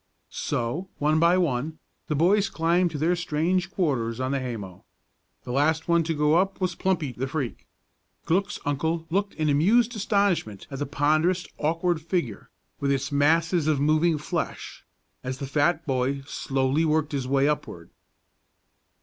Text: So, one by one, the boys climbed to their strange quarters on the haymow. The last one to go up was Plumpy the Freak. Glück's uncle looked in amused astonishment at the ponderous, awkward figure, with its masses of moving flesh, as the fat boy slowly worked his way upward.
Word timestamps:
So, 0.31 0.89
one 0.97 1.19
by 1.19 1.37
one, 1.37 1.77
the 2.07 2.15
boys 2.15 2.49
climbed 2.49 2.89
to 2.89 2.97
their 2.97 3.15
strange 3.15 3.69
quarters 3.69 4.19
on 4.19 4.31
the 4.31 4.39
haymow. 4.39 4.83
The 5.43 5.51
last 5.51 5.87
one 5.87 6.01
to 6.05 6.15
go 6.15 6.33
up 6.37 6.59
was 6.59 6.73
Plumpy 6.73 7.11
the 7.11 7.27
Freak. 7.27 7.67
Glück's 8.25 8.57
uncle 8.65 9.05
looked 9.11 9.35
in 9.35 9.47
amused 9.47 9.95
astonishment 9.95 10.65
at 10.71 10.79
the 10.79 10.87
ponderous, 10.87 11.45
awkward 11.59 12.01
figure, 12.01 12.49
with 12.79 12.91
its 12.91 13.11
masses 13.11 13.67
of 13.67 13.79
moving 13.79 14.17
flesh, 14.17 14.83
as 15.23 15.37
the 15.37 15.45
fat 15.45 15.85
boy 15.85 16.21
slowly 16.25 16.83
worked 16.83 17.11
his 17.11 17.27
way 17.27 17.47
upward. 17.47 17.91